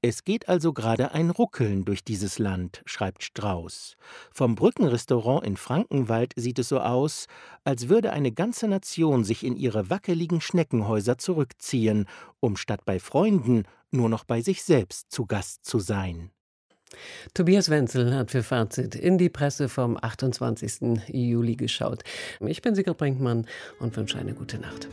[0.04, 3.96] Es geht also gerade ein Ruckeln durch dieses Land, schreibt Strauß.
[4.32, 7.26] Vom Brückenrestaurant in Frankenwald sieht es so aus,
[7.62, 12.06] als würde eine ganze Nation sich in ihre wackeligen Schneckenhäuser zurückziehen,
[12.40, 16.32] um statt bei Freunden nur noch bei sich selbst zu Gast zu sein.
[17.32, 20.98] Tobias Wenzel hat für Fazit in die Presse vom 28.
[21.12, 22.02] Juli geschaut.
[22.40, 23.46] Ich bin Sigrid Brinkmann
[23.78, 24.88] und wünsche eine gute Nacht.